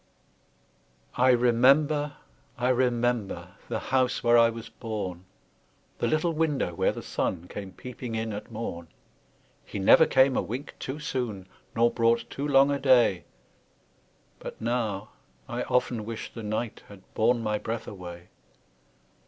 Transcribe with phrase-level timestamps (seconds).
[1.15, 2.13] I remember,
[2.57, 5.25] I remember, The house where I was born,
[5.99, 8.87] The little window where the sun Came peeping in at morn;
[9.63, 13.25] He never came a wink too soon, Nor brought too long a day,
[14.39, 15.09] But now,
[15.47, 18.29] I often wish the night Had borne my breath away!